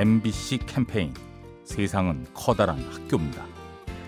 [0.00, 1.12] MBC 캠페인
[1.62, 3.44] 세상은 커다란 학교입니다.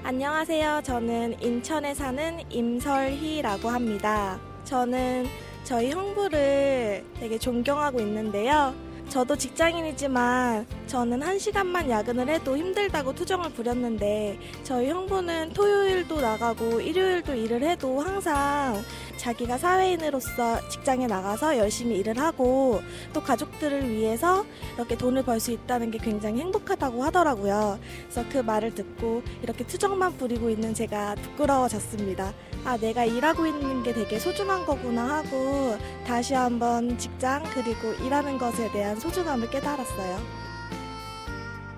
[0.03, 0.81] 안녕하세요.
[0.85, 4.41] 저는 인천에 사는 임설희라고 합니다.
[4.65, 5.27] 저는
[5.65, 8.75] 저희 형부를 되게 존경하고 있는데요.
[9.13, 17.35] 저도 직장인이지만 저는 한 시간만 야근을 해도 힘들다고 투정을 부렸는데 저희 형부는 토요일도 나가고 일요일도
[17.35, 18.83] 일을 해도 항상
[19.19, 22.81] 자기가 사회인으로서 직장에 나가서 열심히 일을 하고
[23.13, 27.79] 또 가족들을 위해서 이렇게 돈을 벌 수 있다는 게 굉장히 행복하다고 하더라고요.
[28.09, 32.33] 그래서 그 말을 듣고 이렇게 투정만 부리고 있는 제가 부끄러워졌습니다.
[32.65, 35.77] 아, 내가 일하고 있는 게 되게 소중한 거구나 하고
[36.07, 40.21] 다시 한번 직장 그리고 일하는 것에 대한 소중함을 깨달았어요.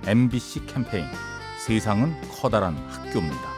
[0.06, 1.06] MBC 캠페인
[1.58, 3.54] 세상은 커다란 학교입니다.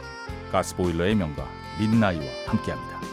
[0.51, 1.45] 가스보일러의 명가
[1.79, 3.06] 민나이와 함께합니다.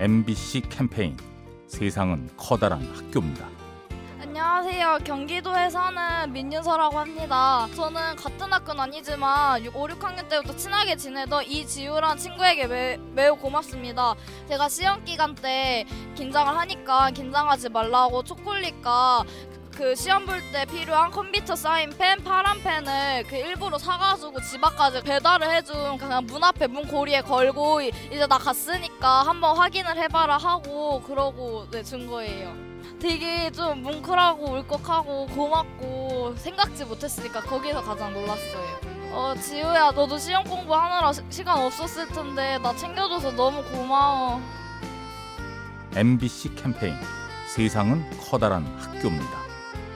[0.00, 1.14] MBC 캠페인
[1.66, 3.46] 세상은 커다란 학교입니다.
[4.18, 5.00] 안녕하세요.
[5.04, 7.68] 경기도에 사는 민윤서라고 합니다.
[7.76, 14.14] 저는 같은 학교는 아니지만 5, 6학년 때부터 친하게 지내던 이지우란 친구에게 매, 매우 고맙습니다.
[14.48, 15.84] 제가 시험 기간 때
[16.14, 19.24] 긴장을 하니까 긴장하지 말라고 초콜릿과
[19.76, 25.02] 그 시험 볼 때 필요한 컴퓨터 사인 펜, 파란 펜을 그 일부러 사가지고 집 앞까지
[25.02, 31.00] 배달을 해준 그냥 문 앞에 문 고리에 걸고 이제 나 갔으니까 한번 확인을 해봐라 하고
[31.02, 32.52] 그러고 네, 준 거예요.
[33.00, 38.80] 되게 좀 뭉클하고 울컥하고 고맙고 생각지 못했으니까 거기서 가장 놀랐어요.
[39.12, 44.40] 어 지우야 너도 시험 공부하느라 시, 시간 없었을 텐데 나 챙겨줘서 너무 고마워.
[45.94, 46.94] MBC 캠페인
[47.54, 49.39] 세상은 커다란 학교입니다.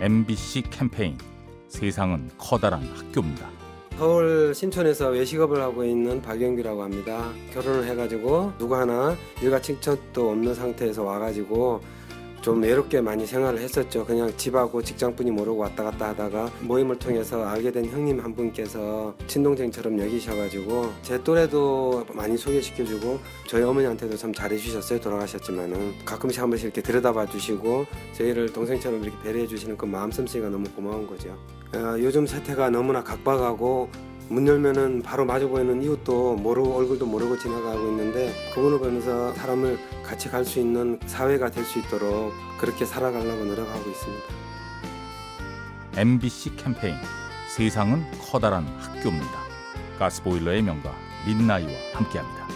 [0.00, 1.18] MBC 캠페인
[1.66, 3.50] 세상은 커다란 학교입니다.
[3.98, 7.32] 서울 신촌에서 외식업을 하고 있는 박영규라고 합니다.
[7.52, 11.80] 결혼을 해가지고 누구 하나 일가 친척도 없는 상태에서 와가지고
[12.48, 14.06] 좀 외롭게 많이 생활을 했었죠.
[14.06, 20.00] 그냥 집하고 직장분이 모르고 왔다 갔다 하다가 모임을 통해서 알게 된 형님 한 분께서 친동생처럼
[20.00, 24.98] 여기셔가지고 제 또래도 많이 소개시켜주고 저희 어머니한테도 참 잘해주셨어요.
[24.98, 30.48] 돌아가셨지만은 가끔씩 한 번씩 이렇게 들여다봐 주시고 저희를 동생처럼 이렇게 배려해 주시는 그 마음 씀씨가
[30.48, 31.36] 너무 고마운 거죠.
[31.74, 33.90] 어, 요즘 세태가 너무나 각박하고
[34.28, 40.28] 문 열면은 바로 마주 보이는 이웃도 모르고 얼굴도 모르고 지나가고 있는데 그분을 보면서 사람을 같이
[40.28, 44.24] 갈 수 있는 사회가 될 수 있도록 그렇게 살아가려고 노력하고 있습니다.
[45.96, 46.94] MBC 캠페인
[47.56, 49.38] 세상은 커다란 학교입니다.
[49.98, 50.94] 가스보일러의 명가
[51.26, 52.46] 민나이와 함께합니다.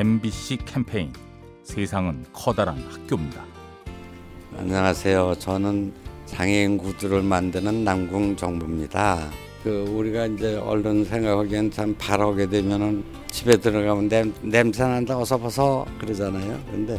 [0.00, 1.12] MBC 캠페인
[1.62, 3.44] 세상은 커다란 학교입니다.
[4.56, 5.34] 안녕하세요.
[5.38, 5.92] 저는
[6.24, 9.28] 장애인 구두를 만드는 남궁 정부입니다.
[9.62, 15.84] 그 우리가 이제 얼른 생각하기엔 참 발하게 되면은 집에 들어가면 냄, 냄새 난다 어서 벗어
[15.98, 16.58] 그러잖아요.
[16.70, 16.98] 근데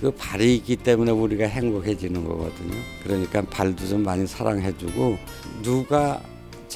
[0.00, 2.76] 그 발이 있기 때문에 우리가 행복해지는 거거든요.
[3.02, 5.18] 그러니까 발도 좀 많이 사랑해주고
[5.64, 6.22] 누가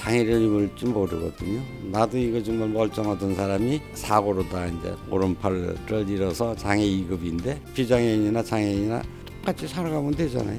[0.01, 1.61] 장애를 입을 줄 모르거든요.
[1.93, 9.69] 나도 이거 정말 멀쩡하던 사람이 사고로 다 이제 오른팔을 잃어서 장애 2급인데 비장애인이나 장애인이나 똑같이
[9.69, 10.59] 살아가면 되잖아요.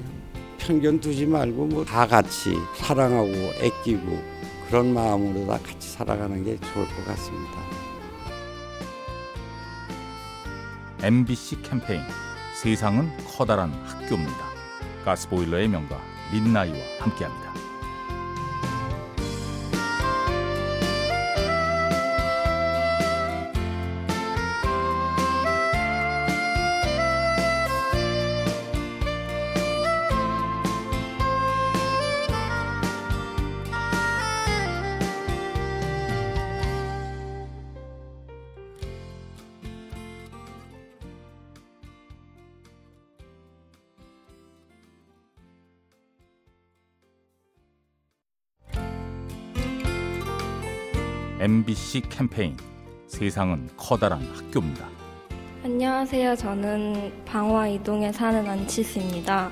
[0.60, 4.22] 편견 두지 말고 뭐 다 같이 사랑하고 애끼고
[4.70, 7.54] 그런 마음으로 다 같이 살아가는 게 좋을 것 같습니다.
[11.02, 12.02] MBC 캠페인
[12.62, 14.38] 세상은 커다란 학교입니다.
[15.04, 16.00] 가스보일러의 명가
[16.32, 17.52] 민나이와 함께합니다.
[51.42, 52.56] MBC 캠페인
[53.08, 54.88] 세상은 커다란 학교입니다.
[55.64, 56.36] 안녕하세요.
[56.36, 59.50] 저는 방화 이동에 사는 안치스입니다.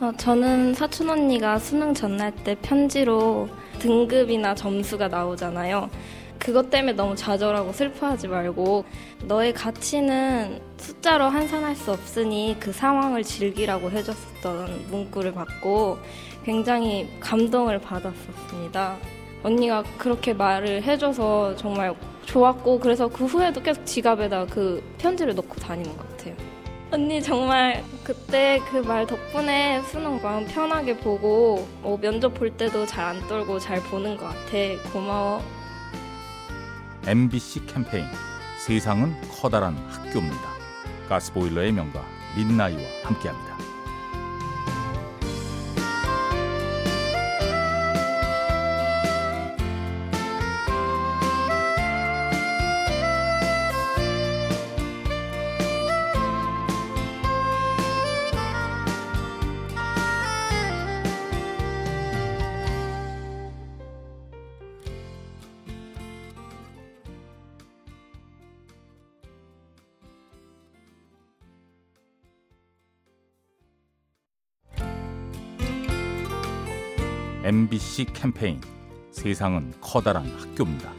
[0.00, 5.90] 어, 저는 사촌 언니가 수능 전날 때 편지로 등급이나 점수가 나오잖아요.
[6.38, 8.86] 그것 때문에 너무 좌절하고 슬퍼하지 말고
[9.24, 15.98] 너의 가치는 숫자로 환산할 수 없으니 그 상황을 즐기라고 해줬었던 문구를 받고
[16.42, 18.96] 굉장히 감동을 받았었습니다.
[19.42, 21.94] 언니가 그렇게 말을 해줘서 정말
[22.26, 26.34] 좋았고 그래서 그 후에도 계속 지갑에다 그 편지를 넣고 다니는 것 같아요.
[26.92, 33.04] 언니 정말 그때 그 말 덕분에 수능 마음 편하게 보고 뭐 면접 볼 때도 잘
[33.06, 34.92] 안 떨고 잘 보는 것 같아.
[34.92, 35.42] 고마워.
[37.06, 38.04] MBC 캠페인
[38.64, 40.52] 세상은 커다란 학교입니다.
[41.08, 42.04] 가스보일러의 명가
[42.36, 43.51] 민나이와 함께합니다.
[77.44, 78.60] MBC 캠페인
[79.10, 80.92] 세상은 커다란 학교입니다.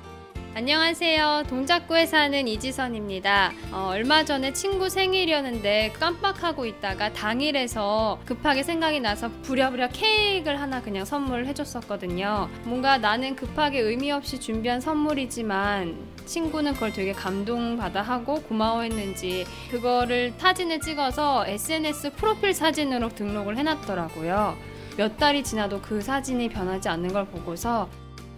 [0.56, 1.46] 안녕하세요.
[1.48, 3.54] 동작구에 사는 이지선입니다.
[3.72, 11.06] 어, 얼마 전에 친구 생일이었는데 깜빡하고 있다가 당일에서 급하게 생각이 나서 부랴부랴 케이크를 하나 그냥
[11.06, 12.50] 선물을 해줬었거든요.
[12.66, 20.82] 뭔가 나는 급하게 의미 없이 준비한 선물이지만 친구는 그걸 되게 감동받아 하고 고마워했는지 그거를 사진을
[20.82, 24.73] 찍어서 SNS 프로필 사진으로 등록을 해놨더라고요.
[24.98, 27.90] 몇 달이 지나도 그 사진이 변하지 않는 걸 보고서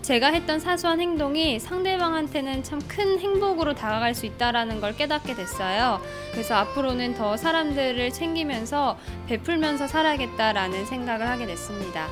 [0.01, 5.99] 제가 했던 사소한 행동이 상대방한테는 참 큰 행복으로 다가갈 수 있다라는 걸 깨닫게 됐어요.
[6.31, 8.97] 그래서 앞으로는 더 사람들을 챙기면서
[9.27, 12.07] 베풀면서 살아야겠다라는 생각을 하게 됐습니다.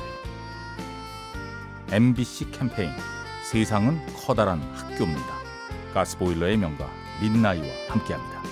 [1.92, 2.90] MBC 캠페인
[3.50, 5.34] 세상은 커다란 학교입니다.
[5.94, 6.90] 가스보일러의 명가
[7.22, 8.42] 민나이와 함께합니다.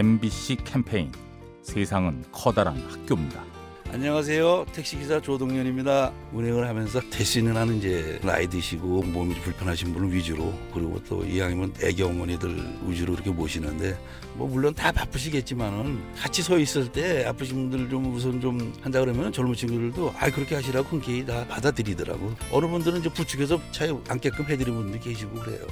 [0.00, 1.12] MBC 캠페인
[1.60, 3.44] 세상은 커다란 학교입니다.
[3.92, 4.64] 안녕하세요.
[4.72, 6.10] 택시기사 조동현입니다.
[6.32, 12.02] 운행을 하면서 대신은 하는 이제 나이 드시고 몸이 불편하신 분을 위주로 그리고 또 이왕이면 애기
[12.02, 13.98] 어머니들 위주로 이렇게 모시는데
[14.36, 19.30] 뭐 물론 다 바쁘시겠지만은 같이 서 있을 때 아프신 분들 좀 우선 좀 한다 그러면
[19.30, 22.32] 젊은 친구들도 아 그렇게 하시라고 흔쾌히 다 받아들이더라고.
[22.52, 25.66] 어느 분들은 이제 부축해서 차에 앉게끔 해드리는 분도 계시고 그래요.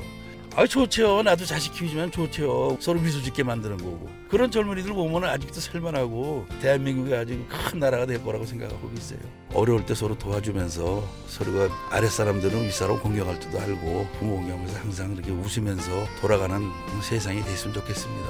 [0.59, 1.23] 아 좋죠.
[1.23, 2.79] 나도 자식 키우지만 좋죠.
[2.81, 4.11] 서로 미소 짓게 만드는 거고.
[4.29, 9.21] 그런 젊은이들 보면 아직도 살만하고 대한민국이 아주 큰 나라가 될 거라고 생각하고 있어요.
[9.55, 16.09] 어려울 때 서로 도와주면서 서로가 아랫사람들은 윗사람 공경할 줄도 알고 부모 공경하면서 항상 이렇게 웃으면서
[16.21, 16.61] 돌아가는
[17.05, 18.29] 세상이 됐으면 좋겠습니다.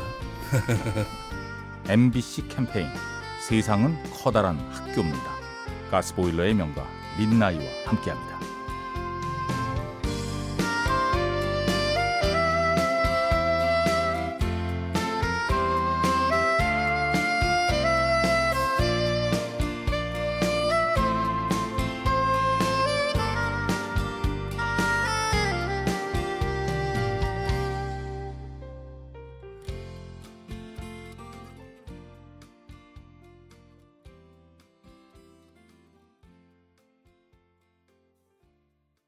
[1.88, 2.88] MBC 캠페인
[3.40, 5.32] 세상은 커다란 학교입니다.
[5.90, 6.86] 가스보일러의 명가
[7.18, 8.37] 민나이와 함께합니다.